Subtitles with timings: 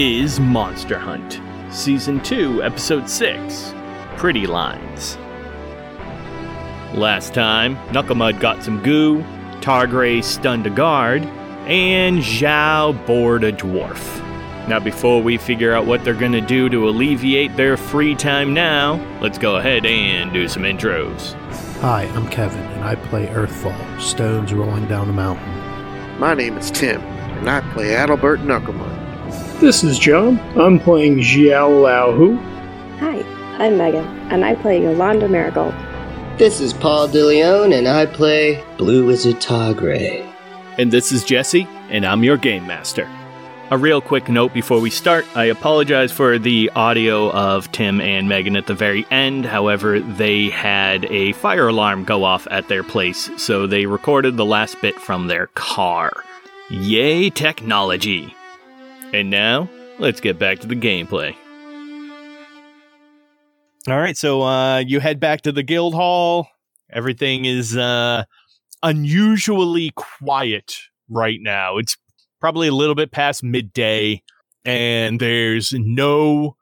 [0.00, 1.40] Is Monster Hunt,
[1.74, 3.74] Season 2, Episode 6
[4.16, 5.16] Pretty Lines.
[6.94, 9.24] Last time, Knucklemud got some goo,
[9.60, 11.24] Targray stunned a guard,
[11.66, 14.24] and Zhao bored a dwarf.
[14.68, 19.04] Now, before we figure out what they're gonna do to alleviate their free time now,
[19.20, 21.32] let's go ahead and do some intros.
[21.80, 26.20] Hi, I'm Kevin, and I play Earthfall, stones rolling down a mountain.
[26.20, 28.97] My name is Tim, and I play Adalbert Knucklemud.
[29.60, 30.38] This is John.
[30.56, 32.36] I'm playing Xiao Lao Hu.
[33.00, 33.24] Hi,
[33.58, 35.74] I'm Megan, and I play Yolanda Marigold.
[36.38, 40.32] This is Paul DeLeon, and I play Blue Wizard Targray.
[40.78, 43.10] And this is Jesse, and I'm your Game Master.
[43.72, 48.28] A real quick note before we start I apologize for the audio of Tim and
[48.28, 49.44] Megan at the very end.
[49.44, 54.44] However, they had a fire alarm go off at their place, so they recorded the
[54.44, 56.12] last bit from their car.
[56.70, 58.36] Yay, technology!
[59.12, 61.34] And now, let's get back to the gameplay.
[63.88, 66.48] All right, so uh, you head back to the guild hall.
[66.92, 68.24] Everything is uh,
[68.82, 70.76] unusually quiet
[71.08, 71.78] right now.
[71.78, 71.96] It's
[72.38, 74.22] probably a little bit past midday,
[74.66, 76.56] and there's no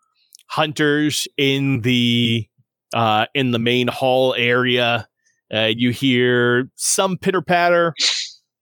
[0.47, 2.47] hunters in the
[2.95, 5.09] uh, in the main hall area.
[5.53, 7.93] Uh, you hear some pitter patter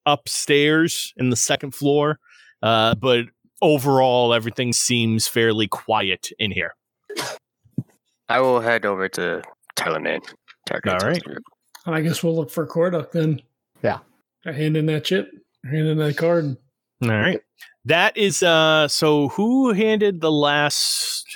[0.06, 2.18] upstairs in the second floor,
[2.62, 3.26] uh, but
[3.62, 6.74] overall, everything seems fairly quiet in here.
[8.28, 9.42] I will head over to
[9.76, 10.20] Telenet.
[10.72, 11.22] All right.
[11.86, 13.42] I guess we'll look for Corduck then.
[13.82, 13.98] Yeah.
[14.46, 15.30] I hand in that chip,
[15.64, 16.56] hand in that card.
[17.02, 17.40] All right.
[17.84, 21.26] That is uh so who handed the last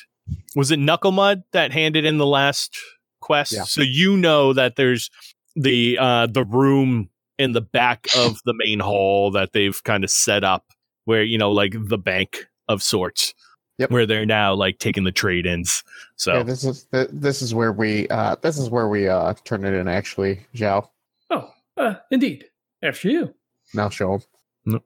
[0.56, 2.76] was it Knuckle Mud that handed in the last
[3.20, 3.52] quest?
[3.52, 3.64] Yeah.
[3.64, 5.10] So you know that there's
[5.56, 10.10] the uh the room in the back of the main hall that they've kind of
[10.10, 10.64] set up
[11.08, 13.32] where you know like the bank of sorts.
[13.78, 13.90] Yep.
[13.92, 15.84] Where they're now like taking the trade ins.
[16.16, 19.64] So Yeah, this is this is where we uh this is where we uh turn
[19.64, 20.88] it in actually, Zhao.
[21.30, 22.44] Oh, uh, indeed.
[22.82, 23.34] After you.
[23.74, 24.14] Now show
[24.66, 24.80] him.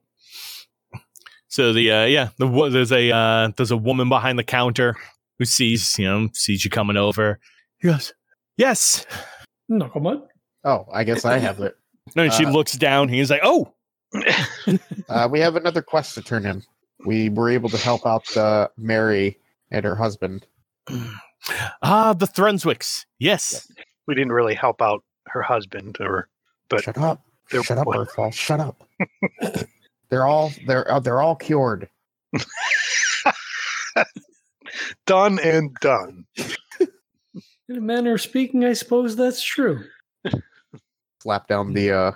[1.47, 4.95] So the uh, yeah, the there's a uh, there's a woman behind the counter
[5.37, 7.39] who sees you know sees you coming over.
[7.79, 8.13] He goes,
[8.57, 9.05] "Yes."
[9.69, 10.23] Knucklemud.
[10.63, 11.75] Oh, I guess I have it.
[12.15, 13.07] No, and she Uh, looks down.
[13.07, 13.71] He's like, "Oh,
[15.09, 16.63] Uh, we have another quest to turn in.
[17.05, 19.37] We were able to help out uh, Mary
[19.71, 20.45] and her husband.
[21.81, 23.05] ah, the Thrunswicks.
[23.19, 23.69] Yes,
[24.07, 26.29] we didn't really help out her husband or
[26.69, 27.21] but Shut up!
[27.51, 27.87] They're- Shut up.
[27.87, 28.33] Earthfall!
[28.33, 28.87] Shut up!
[30.09, 31.89] they're all they're uh, they're all cured.
[35.05, 36.25] done and done.
[37.69, 39.83] In a manner of speaking, I suppose that's true.
[41.21, 42.11] Slap down the uh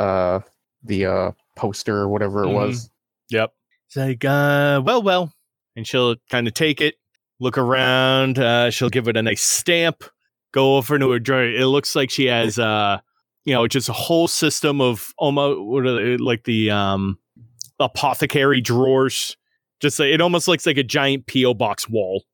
[0.00, 0.40] uh
[0.82, 2.54] the uh poster or whatever it Mhm.
[2.54, 2.90] was.
[3.30, 3.52] yep."
[3.86, 5.32] It's like, uh, well, well,
[5.76, 6.94] and she'll kind of take it,
[7.40, 8.38] look around.
[8.38, 10.04] Uh, she'll give it a nice stamp,
[10.52, 11.42] go over to her drawer.
[11.44, 13.00] It looks like she has, uh,
[13.44, 17.18] you know, just a whole system of almost what are they, like the um
[17.80, 19.36] apothecary drawers.
[19.80, 22.24] Just like, it almost looks like a giant PO box wall.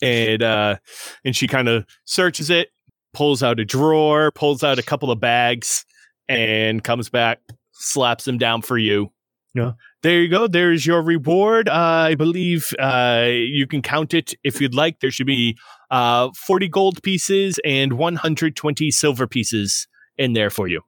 [0.00, 0.76] And uh,
[1.24, 2.68] and she kind of searches it,
[3.12, 5.84] pulls out a drawer, pulls out a couple of bags,
[6.28, 7.40] and comes back,
[7.72, 9.12] slaps them down for you.
[9.54, 9.72] Yeah.
[10.02, 10.46] There you go.
[10.46, 11.68] There's your reward.
[11.68, 15.00] Uh, I believe uh, you can count it if you'd like.
[15.00, 15.58] There should be
[15.90, 20.82] uh, 40 gold pieces and 120 silver pieces in there for you.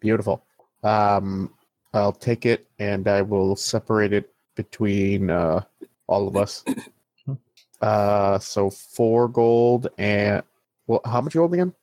[0.00, 0.44] Beautiful.
[0.82, 1.52] Um,
[1.92, 5.62] I'll take it and I will separate it between uh,
[6.06, 6.64] all of us.
[7.80, 10.42] Uh, so four gold and
[10.86, 11.74] well, how much gold again?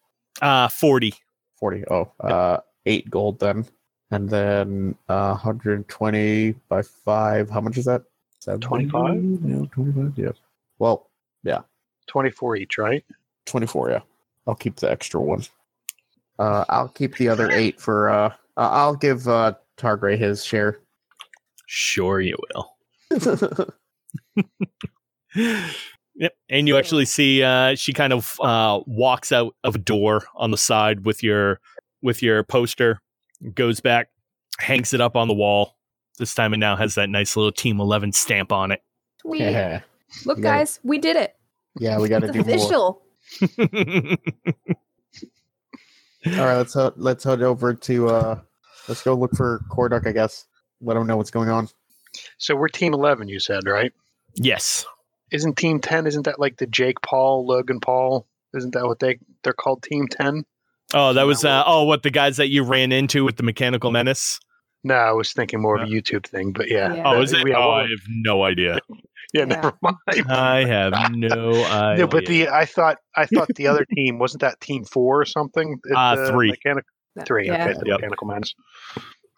[0.41, 1.13] Uh, 40.
[1.61, 1.83] Forty.
[1.89, 3.65] Oh, uh, eight gold then,
[4.09, 7.49] and then uh, 120 by five.
[7.49, 8.03] How much is that?
[8.59, 9.39] 25?
[9.45, 10.13] Yeah, 25.
[10.17, 10.31] Yeah.
[10.79, 11.09] Well,
[11.43, 11.61] yeah.
[12.07, 13.05] 24 each, right?
[13.45, 13.91] 24.
[13.91, 13.99] Yeah.
[14.47, 15.43] I'll keep the extra one.
[16.39, 18.09] Uh, I'll keep the other eight for.
[18.09, 20.79] Uh, uh, I'll give uh Targray his share.
[21.67, 22.75] Sure, you will.
[26.21, 26.33] Yep.
[26.50, 30.51] And you actually see uh, she kind of uh, walks out of a door on
[30.51, 31.59] the side with your
[32.01, 33.01] with your poster,
[33.53, 34.09] goes back,
[34.59, 35.75] hangs it up on the wall.
[36.19, 38.81] This time it now has that nice little Team 11 stamp on it.
[39.21, 39.41] Sweet.
[39.41, 39.81] Yeah,
[40.25, 41.35] Look, You gotta- guys, we did it.
[41.79, 42.56] yeah, we got to It's do more.
[42.56, 43.01] official.
[46.38, 48.39] All right, let's head, let's head over to uh,
[48.88, 50.06] let's go look for Corduck.
[50.06, 50.45] I guess
[50.81, 51.67] let him know what's going on.
[52.38, 53.27] So we're Team Eleven.
[53.27, 53.91] You said right?
[54.35, 54.85] yes.
[55.31, 56.07] Isn't Team Ten?
[56.07, 58.27] Isn't that like the Jake Paul, Logan Paul?
[58.53, 59.83] Isn't that what they they're called?
[59.83, 60.43] Team Ten?
[60.93, 63.91] Oh, that was uh, oh, what the guys that you ran into with the mechanical
[63.91, 64.39] menace?
[64.83, 66.93] No, I was thinking more of a YouTube thing, but yeah.
[66.93, 67.03] Yeah.
[67.05, 67.47] Oh, Uh, is it?
[67.47, 68.79] yeah, Oh, I have no idea.
[69.33, 69.45] yeah, Yeah.
[69.45, 69.97] never mind.
[70.29, 71.97] I have no idea.
[72.05, 75.25] No, but the I thought I thought the other team wasn't that Team Four or
[75.25, 75.77] something?
[75.91, 76.49] At Uh, three.
[76.49, 76.83] Mechanic,
[77.25, 77.45] three.
[77.47, 77.63] Yeah.
[77.63, 77.99] Okay, the Yep.
[77.99, 78.53] mechanical menace.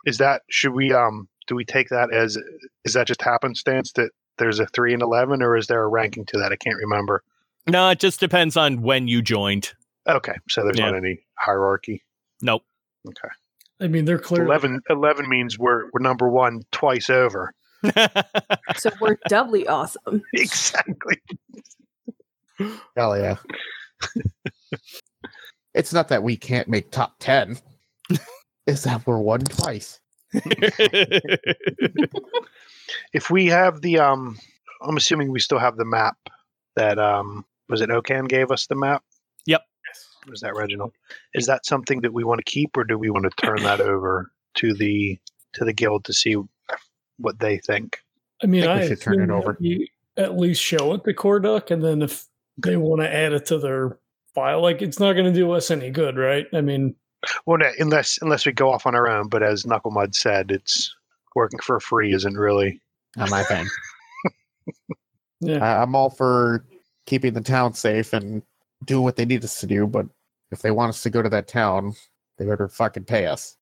[0.05, 2.37] Is that should we um do we take that as
[2.85, 6.25] is that just happenstance that there's a three and eleven, or is there a ranking
[6.27, 6.51] to that?
[6.51, 7.23] I can't remember.
[7.67, 9.73] no, it just depends on when you joined.
[10.07, 10.91] Okay, so there's Yeah.
[10.91, 12.03] not any hierarchy.
[12.41, 12.63] Nope.
[13.07, 13.29] Okay,
[13.81, 14.43] I mean, they're clear.
[14.45, 17.53] 11, 11 means we're we're number one twice over.
[18.77, 20.21] So we're doubly awesome.
[20.33, 21.17] exactly.
[22.95, 23.35] Hell yeah!
[25.73, 27.57] it's not that we can't make top ten.
[28.65, 29.99] it's that we're one twice.
[33.13, 34.37] If we have the um,
[34.81, 36.17] I'm assuming we still have the map
[36.75, 39.03] that um was it Okan gave us the map.
[39.45, 39.61] Yep.
[40.29, 40.93] Was that Reginald?
[41.33, 43.81] Is that something that we want to keep, or do we want to turn that
[43.81, 45.19] over to the
[45.53, 46.35] to the guild to see
[47.17, 47.99] what they think?
[48.41, 49.57] I mean, think I, we should turn it over.
[49.59, 52.25] we at least show it to Corduck, and then if
[52.57, 53.97] they want to add it to their
[54.35, 56.45] file, like it's not going to do us any good, right?
[56.53, 56.95] I mean,
[57.45, 59.29] Well, no, unless unless we go off on our own.
[59.29, 60.95] But as Knuckle Mud said, it's
[61.35, 62.81] working for free isn't really.
[63.15, 63.67] Not my thing.
[65.39, 66.65] yeah, I, I'm all for
[67.05, 68.41] keeping the town safe and
[68.85, 70.07] doing what they need us to do, but
[70.51, 71.93] if they want us to go to that town,
[72.37, 73.55] they better fucking pay us.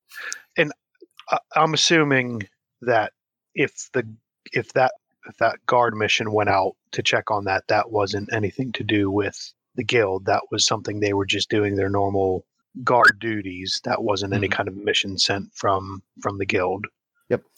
[1.32, 2.44] I- I'm assuming
[2.82, 3.14] that
[3.56, 4.08] if the
[4.54, 4.94] if that
[5.28, 9.10] if that guard mission went out to check on that, that wasn't anything to do
[9.10, 10.26] with the guild.
[10.26, 12.46] That was something they were just doing their normal
[12.84, 13.82] guard duties.
[13.84, 14.56] That wasn't any mm-hmm.
[14.56, 16.86] kind of mission sent from from the guild.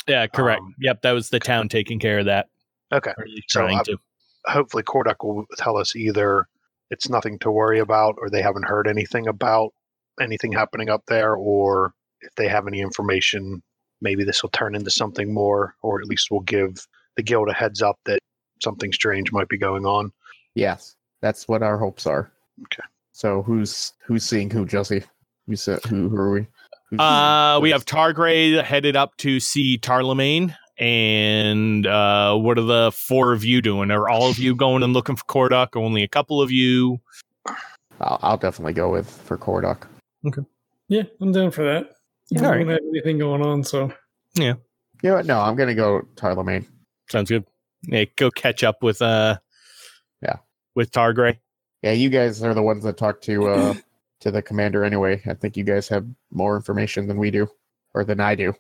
[0.08, 0.62] Yeah, correct.
[0.62, 2.48] Um, yep, that was the town taking care of that.
[2.92, 3.14] Okay.
[3.18, 3.98] Or at So, trying uh, to.
[4.46, 6.48] Hopefully, Corduck will tell us either
[6.90, 9.74] it's nothing to worry about, or they haven't heard anything about
[10.22, 13.62] anything happening up there, or if they have any information,
[14.02, 16.86] maybe this will turn into something more, or at least we'll give
[17.16, 18.20] the guild a heads up that
[18.62, 20.12] something strange might be going on.
[20.56, 22.32] Yes, that's what our hopes are.
[22.64, 22.84] Okay.
[23.14, 25.04] So who's who's seeing who, Jesse?
[25.48, 26.10] Who said who?
[26.10, 26.48] Who are we?
[26.94, 30.56] Who's- Uh, we have Targray headed up to see Tarlemagne.
[30.78, 33.92] And uh, what are the four of you doing?
[33.92, 35.76] Are all of you going and looking for Corduck?
[35.76, 37.00] Only a couple of you?
[38.02, 39.88] I'll, I'll definitely go with for Corduck.
[40.26, 40.42] Okay.
[40.88, 41.92] Yeah, I'm down for that.
[42.30, 43.92] Yeah, I don't have anything going on, so
[44.36, 44.56] You
[45.04, 45.26] know what?
[45.26, 46.66] No, I'm gonna go Tarlemagne.
[47.10, 47.46] Sounds good.
[47.84, 49.38] Yeah, go catch up with uh,
[50.24, 50.38] Yeah.
[50.76, 51.38] with Targray.
[51.84, 53.74] Yeah, you guys are the ones that talk to uh
[54.24, 55.22] to the commander anyway.
[55.28, 57.48] I think you guys have more information than we do,
[57.94, 58.54] or than I do.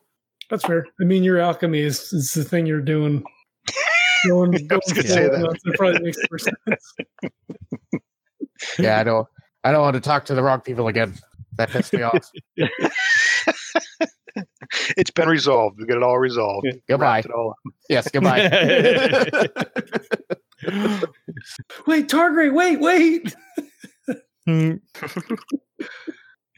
[0.50, 0.86] that's fair.
[1.01, 3.24] I mean, your alchemy is, is the thing you're doing.
[4.25, 5.60] Going, going gonna say forward, that.
[5.65, 6.94] It probably makes more sense.
[8.80, 9.27] Yeah, I don't.
[9.65, 11.15] I don't want to talk to the wrong people again.
[11.57, 12.31] That pissed me off.
[14.96, 15.77] it's been resolved.
[15.79, 16.67] We got it all resolved.
[16.88, 17.24] Goodbye.
[17.36, 17.55] All.
[17.89, 18.50] Yes, goodbye.
[21.86, 23.36] Wait, Targray, wait, wait.
[24.46, 24.74] Hmm.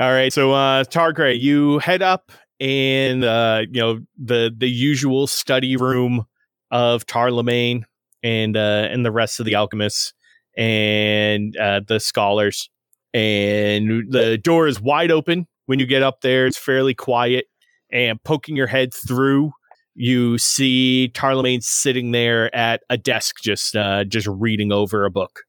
[0.00, 5.26] All right, so uh Targray, you head up in uh you know the the usual
[5.26, 6.26] study room
[6.70, 7.84] of Tarlemagne
[8.22, 10.12] and uh and the rest of the alchemists
[10.56, 12.70] and uh the scholars
[13.12, 17.46] and the door is wide open when you get up there it's fairly quiet
[17.90, 19.52] and poking your head through
[19.94, 25.40] you see Tarlemagne sitting there at a desk just uh just reading over a book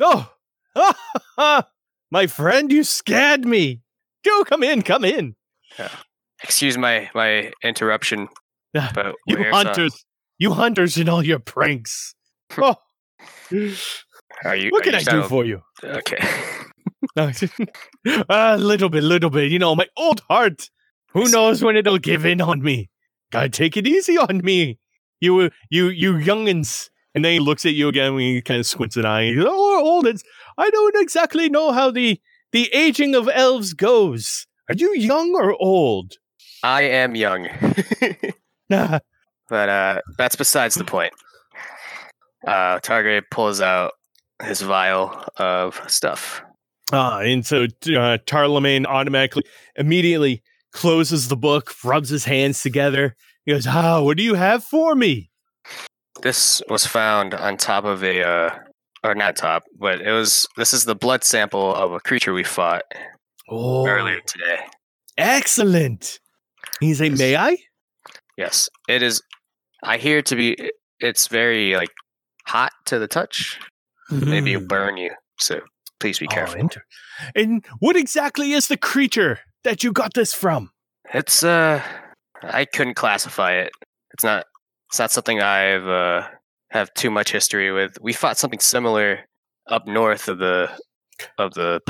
[0.00, 0.30] Oh,
[1.38, 1.62] oh,
[2.10, 3.80] my friend, you scared me.
[4.22, 5.36] Do come in, come in.
[6.42, 8.28] excuse my my interruption,
[8.94, 10.04] but You uh, hunters,
[10.38, 12.14] you hunters and all your pranks.
[12.56, 12.76] Oh,
[14.44, 14.70] are you?
[14.70, 15.62] what are can you I do for you?
[15.82, 16.18] Okay.
[18.28, 19.50] A little bit, little bit.
[19.50, 20.70] You know, my old heart.
[21.12, 22.90] Who knows when it'll give in on me?
[23.30, 24.78] Gotta take it easy on me.
[25.20, 26.90] You, you, you youngins.
[27.14, 29.26] And then he looks at you again when he kind of squints an eye.
[29.26, 30.24] He goes, oh, old uns.
[30.58, 32.20] I don't exactly know how the
[32.52, 34.46] the aging of elves goes.
[34.68, 36.14] Are you young or old?
[36.62, 37.48] I am young,
[38.70, 39.00] Nah.
[39.50, 41.12] but uh, that's besides the point.
[42.46, 43.92] Uh, Targray pulls out
[44.42, 46.42] his vial of stuff.
[46.92, 49.42] Ah, and so uh, Tarlemagne automatically,
[49.76, 50.42] immediately
[50.72, 53.16] closes the book, rubs his hands together.
[53.44, 55.30] He goes, "Ah, what do you have for me?"
[56.22, 58.50] This was found on top of a, uh,
[59.02, 60.46] or not top, but it was.
[60.56, 62.82] This is the blood sample of a creature we fought
[63.48, 64.58] Oh, earlier today.
[65.18, 66.18] excellent.
[66.80, 67.58] He's a, may I?
[68.36, 69.22] Yes, it is.
[69.82, 70.70] I hear it to be.
[71.00, 71.90] It's very like
[72.46, 73.58] hot to the touch.
[74.10, 74.66] Maybe it'll Hmm.
[74.68, 75.10] burn you.
[75.38, 75.60] So
[76.00, 76.60] please be Oh, careful.
[76.60, 76.84] inter-
[77.34, 80.70] and what exactly is the creature that you got this from?
[81.12, 81.82] It's uh,
[82.42, 83.70] I couldn't classify it.
[84.12, 84.46] It's not.
[84.90, 86.28] It's not something I've uh
[86.70, 87.98] have too much history with.
[88.00, 89.20] We fought something similar
[89.68, 90.70] up north of the
[91.38, 91.80] of the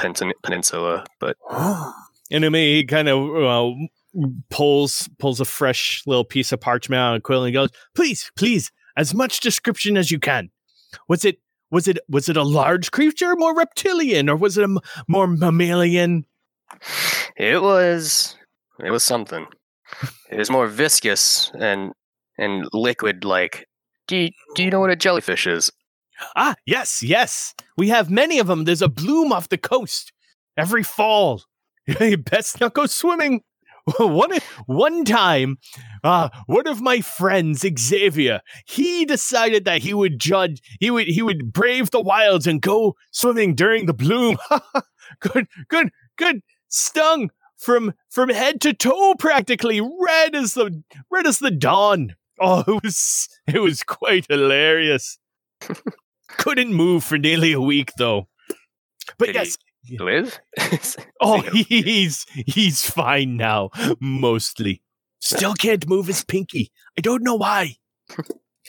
[0.43, 1.37] peninsula, but
[2.31, 3.75] And I mean, he kind of uh,
[4.51, 8.71] pulls pulls a fresh little piece of parchment out of quill and goes, "Please, please,
[8.97, 10.51] as much description as you can.
[11.09, 11.39] Was it
[11.71, 15.27] was it was it a large creature, more reptilian, or was it a m- more
[15.27, 16.25] mammalian?
[17.37, 18.37] it was
[18.81, 19.47] it was something.
[20.31, 21.93] It was more viscous and
[22.39, 23.67] and liquid like.
[24.07, 25.71] Do you, do you know what a jellyfish is?
[26.37, 27.55] Ah, yes, yes.
[27.77, 28.65] We have many of them.
[28.65, 30.13] There's a bloom off the coast
[30.57, 31.43] every fall.
[31.87, 33.43] you best not go swimming.
[33.99, 34.31] one
[34.65, 35.59] one time,
[36.03, 41.21] uh, one of my friends, Xavier, he decided that he would judge, he would he
[41.21, 44.39] would brave the wilds and go swimming during the bloom.
[45.21, 46.41] good, good, good.
[46.69, 52.15] Stung from from head to toe, practically red as the red as the dawn.
[52.41, 55.19] Oh, it was it was quite hilarious.
[56.29, 58.29] Couldn't move for nearly a week though.
[59.19, 59.57] But Did he- yes,
[60.01, 60.41] Live?
[61.21, 64.83] Oh, he's he's fine now, mostly.
[65.21, 66.71] Still can't move his pinky.
[66.99, 67.77] I don't know why.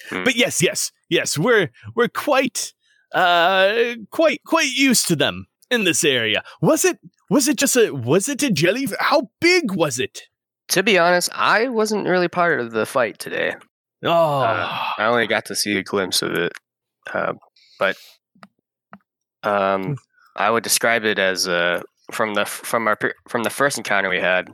[0.09, 0.23] Hmm.
[0.25, 2.73] but yes, yes, yes, we're we're quite
[3.13, 6.43] uh quite quite used to them in this area.
[6.61, 8.87] Was it was it just a was it a jelly?
[8.99, 10.23] How big was it?
[10.69, 13.55] To be honest, I wasn't really part of the fight today.
[14.03, 14.67] Oh, Uh,
[14.97, 16.51] I only got to see a glimpse of it,
[17.13, 17.33] uh,
[17.79, 17.95] but
[19.43, 19.97] um,
[20.35, 21.81] I would describe it as uh,
[22.11, 24.49] from the from our from the first encounter we had.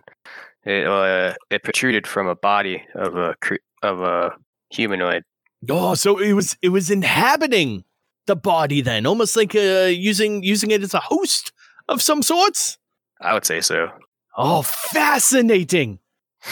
[0.64, 3.36] It uh, it protruded from a body of a
[3.82, 4.32] of a
[4.70, 5.24] humanoid.
[5.70, 7.84] oh, so it was it was inhabiting
[8.28, 11.52] the body then, almost like uh using using it as a host
[11.90, 12.78] of some sorts.
[13.20, 13.90] I would say so.
[14.38, 16.00] Oh, fascinating!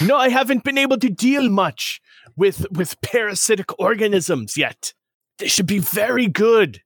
[0.06, 2.02] No, I haven't been able to deal much
[2.36, 4.94] with with parasitic organisms yet.
[5.38, 6.82] They should be very good.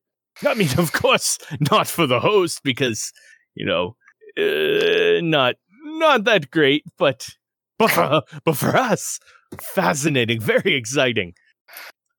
[0.46, 1.38] I mean, of course,
[1.72, 3.12] not for the host because
[3.56, 3.96] you know,
[4.38, 7.28] uh, not not that great, but
[7.78, 9.20] but for, but for us,
[9.60, 11.34] fascinating, very exciting.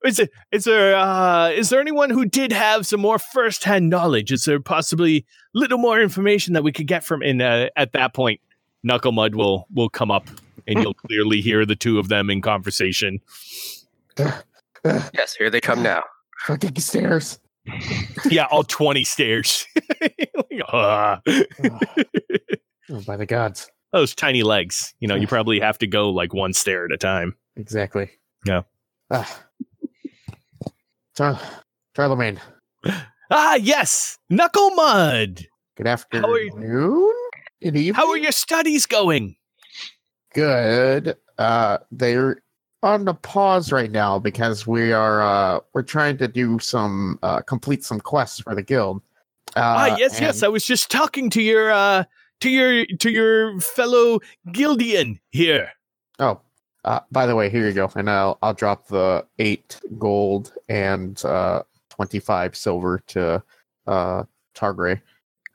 [0.05, 3.89] Is it is there uh, is there anyone who did have some more first hand
[3.89, 4.33] knowledge?
[4.33, 8.15] Is there possibly little more information that we could get from in uh, at that
[8.15, 8.41] point?
[8.85, 10.29] Knuckle Mud will will come up,
[10.69, 13.19] and you'll clearly hear the two of them in conversation.
[14.85, 16.03] Yes, here they come now.
[16.47, 17.39] Fucking stairs.
[18.31, 19.67] Yeah, all twenty stairs.
[20.73, 21.21] Ah.
[22.91, 23.69] Oh, by the gods.
[23.93, 24.95] Those tiny legs.
[25.01, 27.35] You know, you probably have to go like one stair at a time.
[27.57, 28.11] Exactly.
[28.47, 28.63] Yeah.
[29.11, 29.41] Ah.
[31.17, 31.41] Char-
[31.97, 32.41] Charlemagne,
[33.31, 35.47] Ah, yes, Knuckle Mud.
[35.77, 37.13] good afternoon.
[37.65, 37.95] Good evening.
[37.95, 39.37] How are your studies going?
[40.35, 41.17] good?
[41.39, 42.43] Uh, they're
[42.83, 47.41] on the pause right now because we are uh we're trying to do some uh
[47.41, 49.01] complete some quests for the guild.
[49.57, 50.43] Uh, ah, yes, yes.
[50.43, 52.05] I was just talking to your uh
[52.41, 54.21] to your to your fellow
[54.53, 55.71] guildian here.
[56.19, 56.43] Oh,
[56.85, 61.25] uh, by the way, here you go, and I'll I'll drop the eight gold and
[61.25, 63.43] uh twenty five silver to
[63.87, 65.01] uh Targray.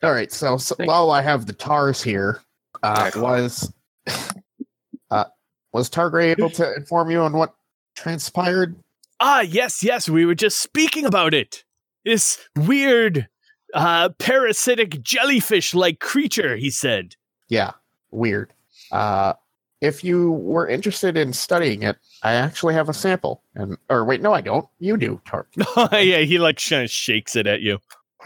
[0.02, 2.42] All right, so, so while I have the tars here,
[2.84, 3.74] uh, was
[5.12, 5.26] uh
[5.74, 7.54] was Targray able to inform you on what
[7.96, 8.76] transpired?
[9.20, 10.08] Ah, yes, yes.
[10.08, 11.64] We were just speaking about it.
[12.06, 13.28] This weird,
[13.74, 16.56] uh, parasitic jellyfish-like creature.
[16.56, 17.16] He said.
[17.50, 17.72] Yeah,
[18.12, 18.54] weird.
[18.92, 19.34] Uh,
[19.82, 23.44] if you were interested in studying it, I actually have a sample.
[23.56, 24.68] And or wait, no, I don't.
[24.80, 25.48] You do, Tar.
[25.92, 27.80] yeah, he like kind of shakes it at you.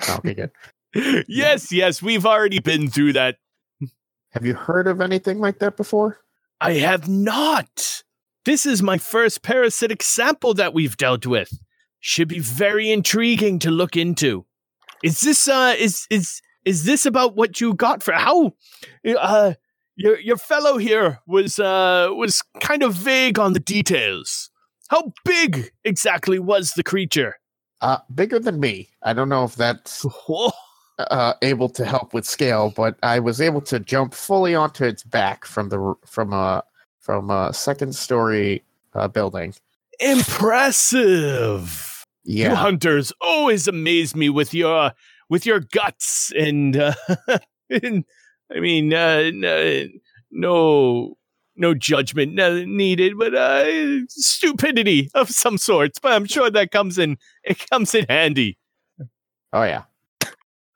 [0.09, 0.51] Okay, good.
[1.27, 2.01] yes, yes.
[2.01, 3.37] We've already been through that.
[4.31, 6.19] Have you heard of anything like that before?
[6.59, 8.03] I have not.
[8.45, 11.51] This is my first parasitic sample that we've dealt with.
[11.99, 14.45] Should be very intriguing to look into.
[15.03, 18.53] Is this uh is is is this about what you got for how
[19.17, 19.53] uh
[19.95, 24.49] your your fellow here was uh was kind of vague on the details.
[24.89, 27.37] How big exactly was the creature?
[27.81, 28.89] Uh, bigger than me.
[29.01, 30.05] I don't know if that's.
[31.11, 35.03] uh, able to help with scale, but I was able to jump fully onto its
[35.03, 36.63] back from the from a
[36.99, 39.53] from a second story uh, building.
[39.99, 41.89] Impressive.
[42.23, 44.91] You Yeah, hunters always amaze me with your
[45.29, 46.93] with your guts and, uh,
[47.69, 48.05] and
[48.53, 49.87] I mean, uh, no,
[50.31, 51.17] no,
[51.55, 55.99] no judgment uh, needed, but uh, stupidity of some sorts.
[55.99, 58.57] But I'm sure that comes in it comes in handy.
[59.51, 59.83] Oh yeah,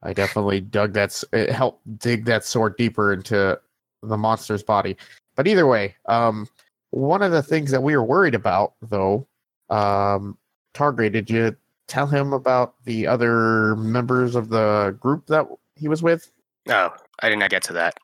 [0.03, 1.23] I definitely dug that.
[1.33, 3.59] It helped dig that sword deeper into
[4.03, 4.95] the monster's body.
[5.35, 6.47] But either way, um,
[6.91, 9.27] one of the things that we were worried about, though,
[9.69, 10.37] um,
[10.73, 11.55] Targray, did you
[11.87, 16.31] tell him about the other members of the group that he was with?
[16.69, 17.95] Oh, I did not get to that.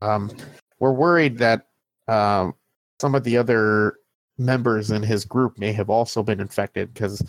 [0.00, 0.30] Um,
[0.78, 1.66] we're worried that
[2.08, 2.54] um,
[3.00, 3.96] some of the other
[4.38, 7.22] members in his group may have also been infected because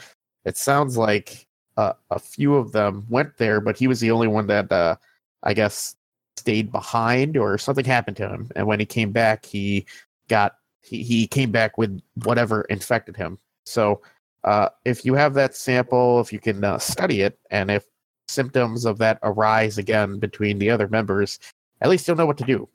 [0.46, 4.28] it sounds like uh, a few of them went there, but he was the only
[4.28, 4.96] one that uh,
[5.44, 5.96] I guess
[6.38, 8.50] stayed behind or something happened to him.
[8.56, 9.86] And when he came back, he
[10.28, 13.38] got he, he came back with whatever infected him.
[13.66, 14.02] So
[14.44, 17.86] uh, if you have that sample, if you can uh, study it, and if
[18.28, 21.40] symptoms of that arise again between the other members,
[21.82, 22.68] at least you'll know what to do.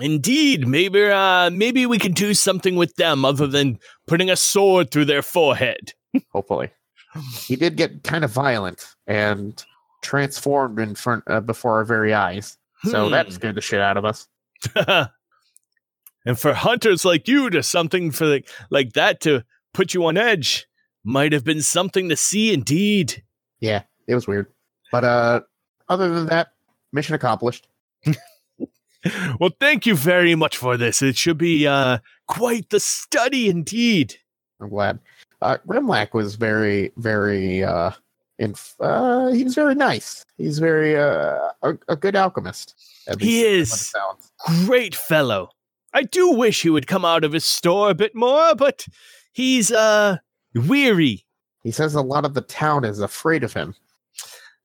[0.00, 4.90] Indeed, maybe uh, maybe we can do something with them other than putting a sword
[4.90, 5.92] through their forehead.
[6.32, 6.70] Hopefully,
[7.46, 9.62] he did get kind of violent and
[10.02, 12.58] transformed in front uh, before our very eyes.
[12.84, 13.32] So that Hmm.
[13.32, 14.28] scared the shit out of us.
[16.26, 20.16] and for hunters like you to something for like, like that to put you on
[20.16, 20.66] edge
[21.02, 23.22] might have been something to see indeed.
[23.60, 24.46] Yeah, it was weird.
[24.92, 25.40] But uh,
[25.88, 26.48] other than that,
[26.92, 27.66] mission accomplished.
[29.38, 31.02] Well, thank you very much for this.
[31.02, 34.14] It should be uh, quite the study indeed.
[34.58, 34.98] I'm glad.
[35.44, 37.62] Uh, Grimlack was very, very.
[37.62, 37.90] Uh,
[38.38, 40.24] in, uh, he was very nice.
[40.38, 42.74] He's very uh, a, a good alchemist.
[43.20, 43.68] He is.
[43.90, 44.66] from what it sounds.
[44.66, 45.50] Great fellow.
[45.92, 48.86] I do wish he would come out of his store a bit more, but
[49.32, 50.16] he's uh
[50.54, 51.24] weary.
[51.62, 53.74] He says a lot of the town is afraid of him.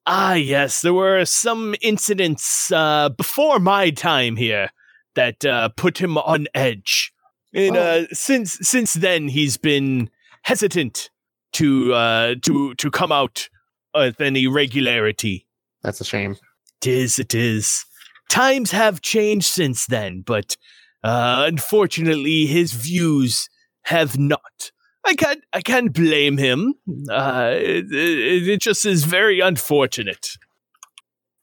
[0.08, 4.70] Ah, yes, there were some incidents uh, before my time here
[5.16, 7.12] that uh, put him on edge,
[7.54, 7.82] and Oh.
[7.82, 10.10] uh, since since then he's been
[10.44, 11.10] hesitant
[11.54, 13.50] to uh, to to come out
[13.94, 15.48] with any regularity.
[15.82, 16.38] That's a shame.
[16.82, 17.86] Tis it is.
[18.30, 20.56] Times have changed since then, but
[21.04, 23.50] uh, unfortunately, his views
[23.84, 24.72] have not.
[25.06, 25.44] I can't.
[25.54, 26.76] I can't blame him.
[27.10, 30.38] Uh, it, it, it just is very unfortunate.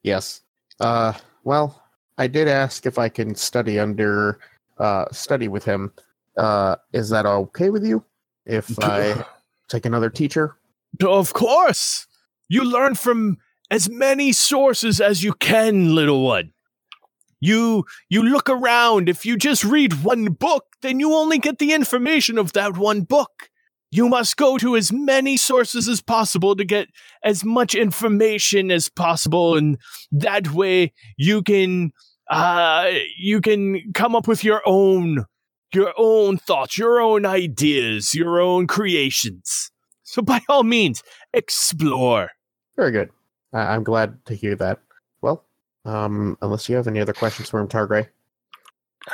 [0.03, 0.43] Yes.
[0.79, 1.83] Uh, well,
[2.19, 4.39] I did ask if I can study under,
[4.79, 5.93] uh, study with him.
[6.37, 8.05] Uh, is that okay with you?
[8.47, 9.25] If I
[9.69, 10.57] take another teacher?
[11.03, 12.07] Of course,
[12.49, 13.39] you learn from
[13.71, 16.53] as many sources as you can, little one.
[17.41, 19.09] You you look around.
[19.09, 23.03] If you just read one book, then you only get the information of that one
[23.03, 23.51] book.
[23.91, 26.89] You must go to as many sources as possible to get
[27.23, 29.79] as much information as possible, and
[30.11, 31.93] that way you can
[32.31, 35.27] uh you can come up with your own
[35.73, 39.71] your own thoughts, your own ideas, your own creations.
[40.03, 41.03] So by all means,
[41.33, 42.31] explore.
[42.77, 43.11] Very good.
[43.53, 44.81] I- I'm glad to hear that.
[45.21, 45.45] Well,
[45.85, 48.09] um, unless you have any other questions for him, Targray.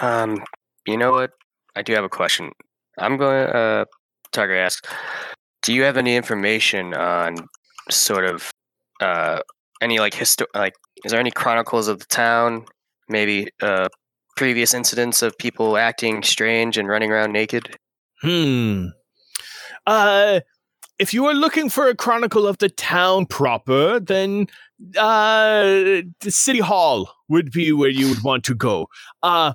[0.01, 0.43] Um,
[0.87, 1.33] you know what?
[1.77, 2.53] I do have a question.
[2.99, 3.49] I'm going.
[3.49, 3.85] Uh,
[4.33, 4.89] Targray asks,
[5.63, 7.37] do you have any information on
[7.91, 8.51] sort of
[9.01, 9.41] uh
[9.81, 12.65] any like histo- like is there any chronicles of the town?
[13.09, 13.89] Maybe uh
[14.43, 17.77] previous incidents of people acting strange and running around naked.
[18.23, 18.87] Hmm.
[19.87, 20.41] Uh
[20.99, 24.49] if you are looking for a chronicle of the town proper, then
[24.99, 25.63] uh
[26.23, 28.89] the city hall would be where you would want to go.
[29.23, 29.53] Uh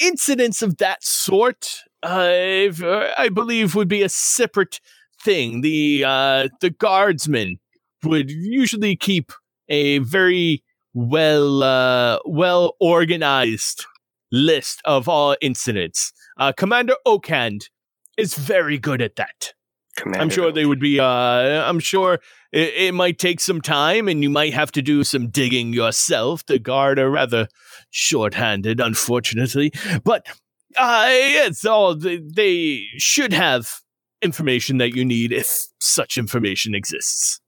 [0.00, 2.70] incidents of that sort uh
[3.16, 4.80] I believe would be a separate
[5.22, 5.60] thing.
[5.60, 7.60] The uh the guardsmen
[8.02, 9.30] would usually keep
[9.68, 13.86] a very well uh well organized
[14.34, 16.12] list of all incidents.
[16.38, 17.68] Uh Commander Okand
[18.16, 19.54] is very good at that.
[19.96, 20.22] Commander.
[20.22, 20.98] I'm sure they would be.
[20.98, 22.14] Uh, I'm sure
[22.52, 26.44] it, it might take some time, and you might have to do some digging yourself.
[26.46, 27.46] The guard are rather
[27.90, 29.72] short-handed, unfortunately.
[30.02, 30.26] But
[30.76, 33.70] uh, it's all they, they should have
[34.20, 35.48] information that you need if
[35.80, 37.40] such information exists.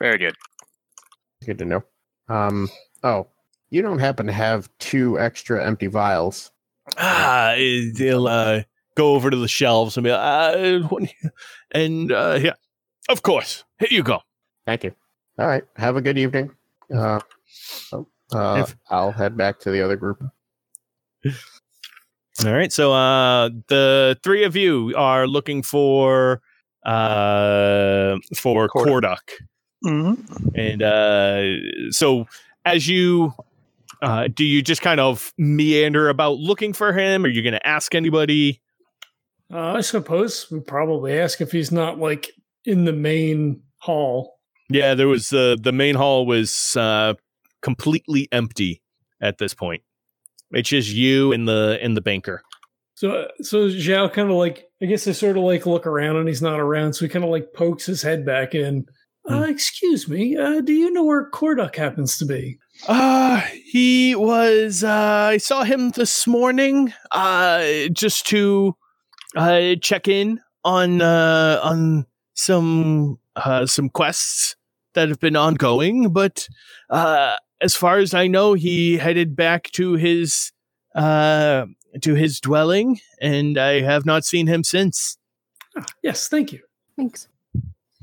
[0.00, 0.36] Very good.
[1.44, 1.82] Good to know.
[2.28, 2.70] Um,
[3.02, 3.26] oh,
[3.70, 6.50] you don't happen to have two extra empty vials.
[6.98, 7.54] Ah,
[7.94, 8.62] they'll uh,
[8.96, 11.08] go over to the shelves and be like, uh, what-
[11.72, 12.54] and uh, yeah,
[13.08, 13.64] of course.
[13.78, 14.20] Here you go.
[14.66, 14.92] Thank you.
[15.38, 15.64] All right.
[15.76, 16.50] Have a good evening.
[16.94, 17.20] Uh,
[17.92, 20.22] oh, uh, If- I'll head back to the other group.
[22.44, 22.72] All right.
[22.72, 26.40] So uh the three of you are looking for
[26.86, 28.88] uh for Corduck.
[28.88, 29.30] Corduck.
[29.84, 30.48] Mm-hmm.
[30.54, 32.26] And uh so
[32.64, 33.34] as you
[34.02, 37.24] uh do you just kind of meander about looking for him?
[37.24, 38.60] Are you gonna ask anybody?
[39.52, 42.30] Uh, I suppose we probably ask if he's not like
[42.64, 44.38] in the main hall.
[44.68, 47.14] Yeah, there was uh, the main hall was uh
[47.62, 48.82] completely empty
[49.20, 49.82] at this point.
[50.52, 52.42] It's just you and the and the banker.
[53.00, 56.28] So, so Zhao kind of like, I guess they sort of like look around and
[56.28, 56.92] he's not around.
[56.92, 58.84] So he kind of like pokes his head back in.
[59.30, 62.58] Uh, excuse me, uh, do you know where Corduck happens to be?
[62.88, 68.76] Uh he was uh I saw him this morning uh just to
[69.36, 74.56] uh check in on uh on some uh some quests
[74.94, 76.48] that have been ongoing but
[76.88, 80.50] uh as far as I know he headed back to his
[80.94, 81.66] uh
[82.00, 85.18] to his dwelling and I have not seen him since.
[85.76, 86.60] Ah, yes, thank you.
[86.96, 87.28] Thanks.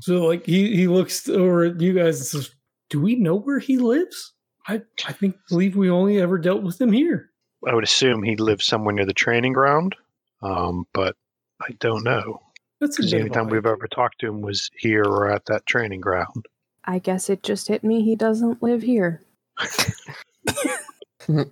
[0.00, 2.54] So like he, he looks over at you guys and says,
[2.90, 4.32] do we know where he lives?
[4.68, 7.30] I, I think, believe we only ever dealt with him here.
[7.66, 9.96] I would assume he lives somewhere near the training ground,
[10.42, 11.16] um, but
[11.60, 12.40] I don't know.
[12.80, 15.30] That's a Because bit the only time we've ever talked to him was here or
[15.30, 16.46] at that training ground.
[16.84, 18.02] I guess it just hit me.
[18.02, 19.22] He doesn't live here.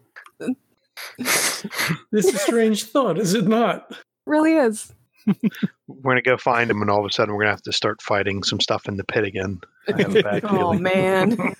[2.11, 3.93] This is a strange thought, is it not?
[4.27, 4.93] Really is.
[5.87, 8.03] We're gonna go find him, and all of a sudden we're gonna have to start
[8.03, 9.61] fighting some stuff in the pit again.
[9.89, 11.37] I have a bad Oh man.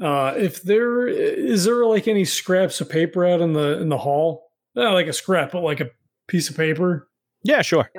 [0.00, 3.98] Uh, if there is there like any scraps of paper out in the in the
[3.98, 5.90] hall, not like a scrap, but like a
[6.28, 7.08] piece of paper.
[7.42, 7.90] Yeah, sure.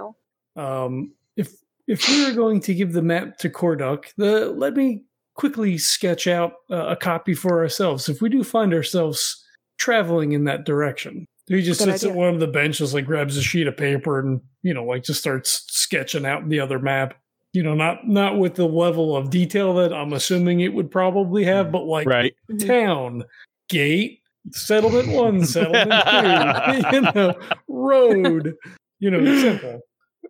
[0.55, 1.53] Um, if
[1.87, 6.27] if we are going to give the map to Corduck, the let me quickly sketch
[6.27, 8.07] out uh, a copy for ourselves.
[8.07, 9.43] If we do find ourselves
[9.77, 11.25] traveling in that direction,
[11.57, 12.12] he just sits idea.
[12.12, 15.03] at one of the benches, like grabs a sheet of paper, and you know, like
[15.03, 17.15] just starts sketching out the other map.
[17.53, 21.43] You know, not not with the level of detail that I'm assuming it would probably
[21.45, 22.35] have, but like Right.
[22.51, 22.67] Mhm.
[22.67, 23.23] town,
[23.69, 27.33] gate, settlement one, settlement two, you know,
[27.67, 28.55] road,
[28.99, 29.81] you know, simple.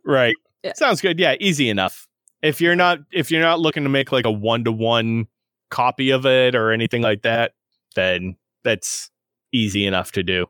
[0.06, 0.36] Right.
[0.64, 0.74] Yeah.
[0.74, 1.20] Sounds good.
[1.20, 2.08] Yeah, easy enough.
[2.42, 5.28] If you're not if you're not looking to make like a one to one
[5.70, 7.52] copy of it or anything like that,
[7.96, 9.12] then that's
[9.52, 10.46] easy enough to do.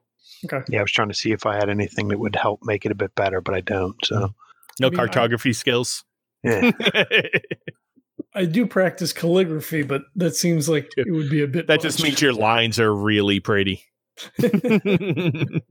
[0.70, 2.92] Yeah, I was trying to see if I had anything that would help make it
[2.92, 3.96] a bit better, but I don't.
[4.06, 4.34] So
[4.80, 6.04] No I mean, I- cartography skills.
[6.44, 6.72] yeah,
[8.34, 11.68] I do practice calligraphy, but that seems like it would be a bit.
[11.68, 13.84] that just means your lines are really pretty.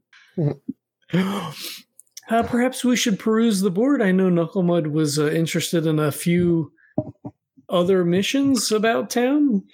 [2.30, 4.02] Uh, perhaps we should peruse the board.
[4.02, 6.70] I know Knucklemud was uh, interested in a few
[7.70, 9.64] other missions about town.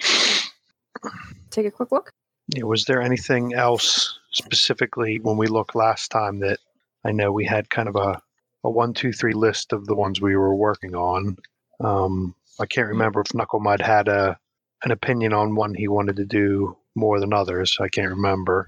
[1.50, 2.12] Take a quick look.
[2.54, 6.58] Yeah, was there anything else specifically when we looked last time that
[7.04, 8.20] I know we had kind of a,
[8.64, 11.36] a one, two, three list of the ones we were working on?
[11.80, 14.38] Um, I can't remember if Knucklemud had a
[14.84, 17.76] an opinion on one he wanted to do more than others.
[17.80, 18.66] I can't remember.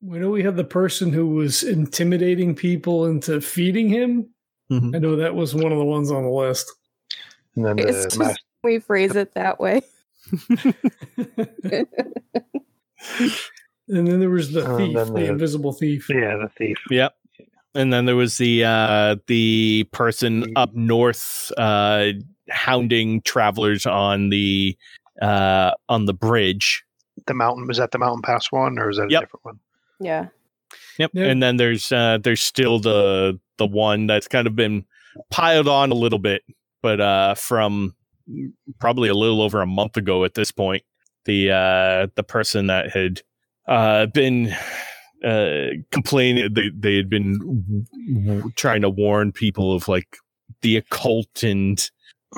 [0.00, 4.28] We know we had the person who was intimidating people into feeding him.
[4.70, 4.94] Mhm.
[4.94, 6.72] I know that was one of the ones on the list.
[7.56, 9.82] And then It's the just- mas- We phrase it that way.
[13.90, 16.08] And then there was the thief, the the- invisible thief.
[16.08, 16.78] yeah, the thief.
[16.90, 17.14] Yep.
[17.74, 22.12] And then there was the uh the person up north uh
[22.48, 24.76] hounding travelers on the
[25.22, 26.84] uh on the bridge.
[27.26, 29.20] The mountain was that the mountain pass one or is that a Yep.
[29.22, 29.58] different one?
[30.00, 30.26] Yeah.
[30.98, 31.10] Yep.
[31.14, 31.24] Yeah.
[31.26, 34.84] And then there's uh there's still the the one that's kind of been
[35.30, 36.42] piled on a little bit,
[36.82, 37.94] but uh from
[38.80, 40.82] probably a little over a month ago at this point.
[41.24, 43.22] The uh the person that had
[43.68, 44.54] uh been
[45.24, 47.86] uh complaining they they had been
[48.56, 50.16] trying to warn people of like
[50.62, 51.90] the occult and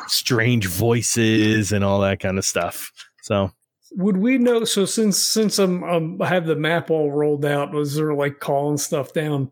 [0.07, 2.91] strange voices and all that kind of stuff.
[3.23, 3.53] So
[3.97, 4.65] Would we know?
[4.65, 8.41] So since since I'm um, I have the map all rolled out, was there like
[8.41, 9.51] calling stuff down?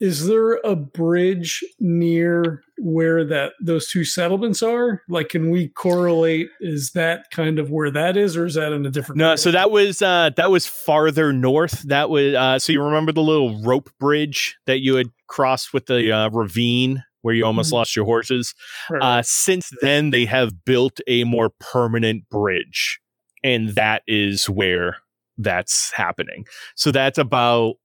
[0.00, 5.00] Is there a bridge near where that those two settlements are?
[5.08, 6.48] Like, can we correlate?
[6.60, 9.18] Is that kind of where that is, or is that in a different?
[9.18, 11.82] No, so that was uh that was farther north.
[11.84, 15.86] That was uh so you remember the little rope bridge that you had crossed with
[15.86, 17.76] the uh, ravine where you almost Mhm.
[17.76, 18.54] lost your horses.
[18.90, 19.02] Right.
[19.02, 23.00] Uh since then they have built a more permanent bridge
[23.42, 24.98] and that is where
[25.38, 26.44] that's happening.
[26.76, 27.76] So that's about